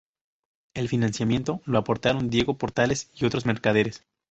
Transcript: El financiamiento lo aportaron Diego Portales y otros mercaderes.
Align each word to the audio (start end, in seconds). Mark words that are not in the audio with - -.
El 0.73 0.89
financiamiento 0.89 1.61
lo 1.65 1.77
aportaron 1.77 2.31
Diego 2.31 2.57
Portales 2.57 3.11
y 3.13 3.25
otros 3.25 3.45
mercaderes. 3.45 4.03